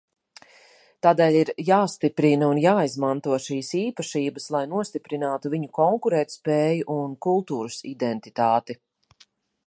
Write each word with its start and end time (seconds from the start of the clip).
Tādēļ 1.05 1.35
ir 1.39 1.49
jāstiprina 1.65 2.47
un 2.53 2.61
jāizmanto 2.61 3.37
šīs 3.47 3.69
īpašības, 3.79 4.47
lai 4.55 4.61
nostiprinātu 4.71 5.51
viņu 5.55 5.69
konkurētspēju 5.79 6.87
un 6.95 7.13
kultūras 7.27 7.77
identitāti. 7.91 8.77